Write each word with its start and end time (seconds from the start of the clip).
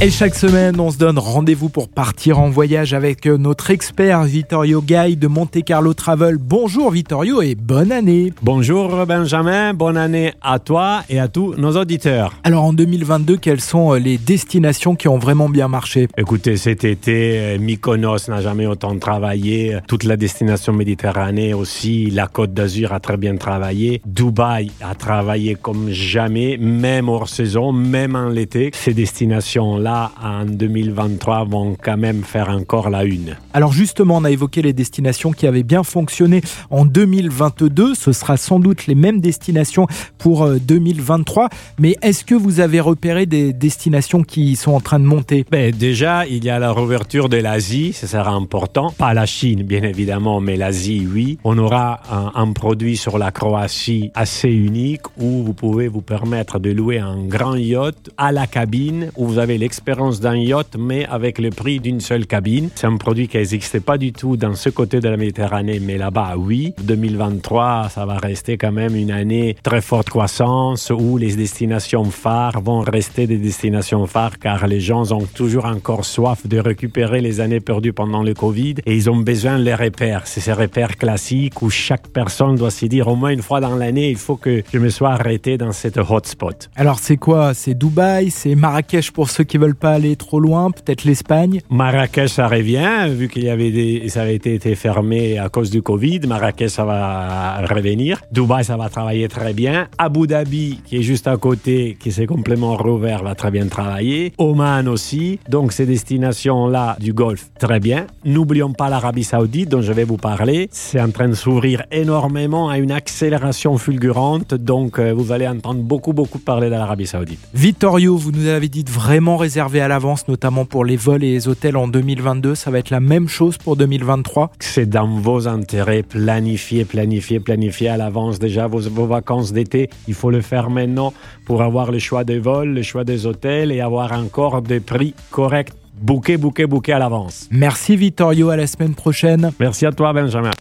Et 0.00 0.10
chaque 0.10 0.36
semaine, 0.36 0.78
on 0.78 0.92
se 0.92 0.96
donne 0.96 1.18
rendez-vous 1.18 1.70
pour 1.70 1.88
partir 1.88 2.38
en 2.38 2.50
voyage 2.50 2.94
avec 2.94 3.26
euh, 3.26 3.36
notre 3.36 3.72
expert 3.72 4.22
Vittorio 4.22 4.80
Gay 4.80 5.16
de 5.16 5.26
Monte 5.26 5.64
Carlo 5.64 5.92
Travel. 5.92 6.36
Bonjour 6.38 6.92
Vittorio 6.92 7.42
et 7.42 7.56
bonne 7.56 7.90
année. 7.90 8.32
Bonjour 8.40 9.06
Benjamin, 9.06 9.74
bonne 9.74 9.96
année 9.96 10.34
à 10.40 10.60
toi 10.60 11.02
et 11.08 11.18
à 11.18 11.26
tous 11.26 11.56
nos 11.56 11.76
auditeurs. 11.76 12.34
Alors 12.44 12.62
en 12.62 12.72
2022, 12.72 13.38
quelles 13.38 13.60
sont 13.60 13.92
euh, 13.92 13.98
les 13.98 14.18
destinations 14.18 14.94
qui 14.94 15.08
ont 15.08 15.18
vraiment 15.18 15.48
bien 15.48 15.66
marché? 15.66 16.06
Écoutez, 16.16 16.56
cet 16.58 16.84
été, 16.84 17.36
euh, 17.36 17.58
Mykonos 17.58 18.28
n'a 18.28 18.40
jamais 18.40 18.66
autant 18.66 18.96
travaillé. 19.00 19.78
Toute 19.88 20.04
la 20.04 20.16
destination 20.16 20.72
méditerranée 20.72 21.54
aussi, 21.54 22.08
la 22.12 22.28
Côte 22.28 22.54
d'Azur 22.54 22.92
a 22.92 23.00
très 23.00 23.16
bien 23.16 23.36
travaillé. 23.36 24.00
Dubaï 24.06 24.70
a 24.80 24.94
travaillé 24.94 25.56
comme 25.56 25.90
jamais, 25.90 26.56
même 26.56 27.08
hors 27.08 27.28
saison, 27.28 27.72
même 27.72 28.14
en 28.14 28.28
l'été. 28.28 28.70
Ces 28.74 28.94
destinations-là 28.94 29.87
en 30.22 30.44
2023 30.44 31.44
vont 31.44 31.76
quand 31.82 31.96
même 31.96 32.22
faire 32.22 32.48
encore 32.50 32.90
la 32.90 33.04
une. 33.04 33.36
Alors 33.54 33.72
justement, 33.72 34.16
on 34.18 34.24
a 34.24 34.30
évoqué 34.30 34.62
les 34.62 34.72
destinations 34.72 35.32
qui 35.32 35.46
avaient 35.46 35.62
bien 35.62 35.82
fonctionné 35.82 36.42
en 36.70 36.84
2022. 36.84 37.94
Ce 37.94 38.12
sera 38.12 38.36
sans 38.36 38.60
doute 38.60 38.86
les 38.86 38.94
mêmes 38.94 39.20
destinations 39.20 39.86
pour 40.18 40.48
2023. 40.48 41.44
Euh, 41.44 41.48
Mais 41.78 41.96
est-ce 42.02 42.24
que 42.24 42.34
vous 42.34 42.60
avez 42.60 42.80
repéré 42.80 43.26
des 43.26 43.52
destinations 43.52 44.22
qui 44.22 44.56
sont 44.56 44.72
en 44.72 44.80
train 44.80 45.00
de 45.00 45.04
monter? 45.04 45.44
Ben, 45.50 45.72
Déjà, 45.72 46.26
il 46.26 46.44
y 46.44 46.50
a 46.50 46.58
la 46.58 46.72
réouverture 46.72 47.28
de 47.28 47.36
l'Asie, 47.38 47.92
ça 47.92 48.06
sera 48.06 48.30
important. 48.32 48.92
Pas 48.98 49.14
la 49.14 49.26
Chine, 49.26 49.62
bien 49.62 49.82
évidemment, 49.82 50.40
mais 50.40 50.56
l'Asie, 50.56 51.06
oui. 51.10 51.38
On 51.44 51.56
aura 51.58 52.00
un, 52.10 52.32
un 52.34 52.52
produit 52.52 52.96
sur 52.96 53.18
la 53.18 53.30
Croatie 53.30 54.10
assez 54.14 54.50
unique 54.50 55.02
où 55.18 55.42
vous 55.44 55.54
pouvez 55.54 55.88
vous 55.88 56.02
permettre 56.02 56.58
de 56.58 56.70
louer 56.70 56.98
un 56.98 57.24
grand 57.24 57.54
yacht 57.56 58.10
à 58.16 58.32
la 58.32 58.46
cabine 58.46 59.10
où 59.16 59.26
vous 59.26 59.38
avez 59.38 59.56
l'expérience 59.58 59.77
d'un 60.20 60.36
yacht, 60.36 60.76
mais 60.78 61.06
avec 61.06 61.38
le 61.38 61.50
prix 61.50 61.80
d'une 61.80 62.00
seule 62.00 62.26
cabine. 62.26 62.68
C'est 62.74 62.86
un 62.86 62.96
produit 62.96 63.26
qui 63.28 63.36
n'existait 63.36 63.80
pas 63.80 63.98
du 63.98 64.12
tout 64.12 64.36
dans 64.36 64.54
ce 64.54 64.68
côté 64.68 65.00
de 65.00 65.08
la 65.08 65.16
Méditerranée, 65.16 65.80
mais 65.80 65.98
là-bas, 65.98 66.34
oui. 66.36 66.74
2023, 66.82 67.88
ça 67.90 68.06
va 68.06 68.18
rester 68.18 68.56
quand 68.56 68.72
même 68.72 68.94
une 68.94 69.10
année 69.10 69.56
très 69.62 69.80
forte 69.80 70.10
croissance 70.10 70.90
où 70.90 71.16
les 71.16 71.34
destinations 71.34 72.04
phares 72.04 72.60
vont 72.60 72.80
rester 72.80 73.26
des 73.26 73.38
destinations 73.38 74.06
phares 74.06 74.38
car 74.38 74.66
les 74.66 74.80
gens 74.80 75.12
ont 75.12 75.26
toujours 75.34 75.64
encore 75.64 76.04
soif 76.04 76.46
de 76.46 76.58
récupérer 76.58 77.20
les 77.20 77.40
années 77.40 77.60
perdues 77.60 77.92
pendant 77.92 78.22
le 78.22 78.34
Covid 78.34 78.76
et 78.86 78.94
ils 78.94 79.10
ont 79.10 79.16
besoin 79.16 79.58
de 79.58 79.64
les 79.64 79.74
repères. 79.74 80.22
C'est 80.26 80.40
ces 80.40 80.52
repères 80.52 80.96
classiques 80.96 81.62
où 81.62 81.70
chaque 81.70 82.08
personne 82.08 82.56
doit 82.56 82.70
se 82.70 82.86
dire 82.86 83.08
au 83.08 83.16
moins 83.16 83.30
une 83.30 83.42
fois 83.42 83.60
dans 83.60 83.74
l'année, 83.74 84.10
il 84.10 84.16
faut 84.16 84.36
que 84.36 84.62
je 84.72 84.78
me 84.78 84.90
sois 84.90 85.10
arrêté 85.10 85.56
dans 85.56 85.72
cette 85.72 85.98
hotspot. 85.98 86.70
Alors 86.76 86.98
c'est 86.98 87.16
quoi? 87.16 87.54
C'est 87.54 87.74
Dubaï, 87.74 88.30
c'est 88.30 88.54
Marrakech 88.54 89.10
pour 89.10 89.30
ceux 89.30 89.44
qui 89.44 89.58
veulent 89.58 89.67
pas 89.74 89.92
aller 89.92 90.16
trop 90.16 90.40
loin, 90.40 90.70
peut-être 90.70 91.04
l'Espagne 91.04 91.60
Marrakech, 91.70 92.30
ça 92.30 92.48
revient, 92.48 93.08
vu 93.10 93.28
qu'il 93.28 93.44
y 93.44 93.50
avait 93.50 93.70
des, 93.70 94.08
ça 94.08 94.22
avait 94.22 94.34
été, 94.34 94.54
été, 94.54 94.74
fermé 94.74 95.38
à 95.38 95.48
cause 95.48 95.70
du 95.70 95.82
Covid. 95.82 96.20
Marrakech, 96.26 96.70
ça 96.70 96.84
va 96.84 97.60
revenir. 97.66 98.20
Dubaï, 98.32 98.64
ça 98.64 98.76
va 98.76 98.88
travailler 98.88 99.28
très 99.28 99.52
bien. 99.52 99.88
Abu 99.98 100.26
Dhabi, 100.26 100.80
qui 100.84 100.96
est 100.98 101.02
juste 101.02 101.26
à 101.26 101.36
côté, 101.36 101.96
qui 102.00 102.12
s'est 102.12 102.26
complètement 102.26 102.76
rouvert, 102.76 103.22
va 103.22 103.34
très 103.34 103.50
bien 103.50 103.66
travailler. 103.66 104.32
Oman 104.38 104.88
aussi. 104.88 105.38
Donc, 105.48 105.72
ces 105.72 105.86
destinations-là 105.86 106.96
du 107.00 107.12
Golfe, 107.12 107.50
très 107.58 107.80
bien. 107.80 108.06
N'oublions 108.24 108.72
pas 108.72 108.88
l'Arabie 108.88 109.24
Saoudite, 109.24 109.68
dont 109.68 109.82
je 109.82 109.92
vais 109.92 110.04
vous 110.04 110.16
parler. 110.16 110.68
C'est 110.72 111.00
en 111.00 111.10
train 111.10 111.28
de 111.28 111.34
s'ouvrir 111.34 111.84
énormément 111.90 112.68
à 112.68 112.78
une 112.78 112.92
accélération 112.92 113.78
fulgurante. 113.78 114.54
Donc, 114.54 114.98
euh, 114.98 115.12
vous 115.12 115.32
allez 115.32 115.46
entendre 115.46 115.80
beaucoup, 115.82 116.12
beaucoup 116.12 116.38
parler 116.38 116.66
de 116.68 116.72
l'Arabie 116.74 117.06
Saoudite. 117.06 117.40
Vittorio, 117.54 118.16
vous 118.16 118.32
nous 118.32 118.46
avez 118.46 118.68
dit 118.68 118.84
vraiment 118.88 119.36
réserver 119.58 119.80
à 119.80 119.88
l'avance, 119.88 120.28
notamment 120.28 120.64
pour 120.64 120.84
les 120.84 120.96
vols 120.96 121.24
et 121.24 121.32
les 121.32 121.48
hôtels 121.48 121.76
en 121.76 121.88
2022. 121.88 122.54
Ça 122.54 122.70
va 122.70 122.78
être 122.78 122.90
la 122.90 123.00
même 123.00 123.26
chose 123.26 123.58
pour 123.58 123.74
2023 123.74 124.52
C'est 124.60 124.88
dans 124.88 125.08
vos 125.08 125.48
intérêts. 125.48 126.04
Planifier, 126.04 126.84
planifier, 126.84 127.40
planifier 127.40 127.88
à 127.88 127.96
l'avance 127.96 128.38
déjà 128.38 128.68
vos, 128.68 128.82
vos 128.82 129.06
vacances 129.06 129.52
d'été. 129.52 129.90
Il 130.06 130.14
faut 130.14 130.30
le 130.30 130.42
faire 130.42 130.70
maintenant 130.70 131.12
pour 131.44 131.62
avoir 131.62 131.90
le 131.90 131.98
choix 131.98 132.22
des 132.22 132.38
vols, 132.38 132.68
le 132.68 132.82
choix 132.82 133.02
des 133.02 133.26
hôtels 133.26 133.72
et 133.72 133.80
avoir 133.80 134.12
encore 134.12 134.62
des 134.62 134.78
prix 134.78 135.12
corrects. 135.32 135.72
Bouquet, 136.00 136.36
bouquet, 136.36 136.66
bouquet 136.66 136.92
à 136.92 137.00
l'avance. 137.00 137.48
Merci 137.50 137.96
Vittorio, 137.96 138.50
à 138.50 138.56
la 138.56 138.68
semaine 138.68 138.94
prochaine. 138.94 139.50
Merci 139.58 139.86
à 139.86 139.90
toi 139.90 140.12
Benjamin. 140.12 140.52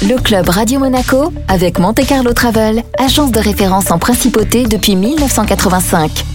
Le 0.00 0.16
club 0.16 0.48
Radio 0.48 0.80
Monaco 0.80 1.30
avec 1.46 1.78
Monte 1.78 2.06
Carlo 2.06 2.32
Travel, 2.32 2.84
agence 2.98 3.32
de 3.32 3.40
référence 3.40 3.90
en 3.90 3.98
principauté 3.98 4.64
depuis 4.64 4.96
1985. 4.96 6.33